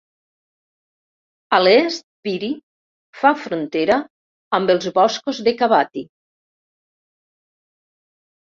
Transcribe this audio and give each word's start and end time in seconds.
A 1.57 1.59
l'est, 1.63 2.01
Pyry 2.27 2.49
fa 3.19 3.33
frontera 3.43 3.99
amb 4.59 4.73
els 4.77 4.89
boscos 4.99 5.43
de 5.49 5.55
Kabaty. 5.61 6.05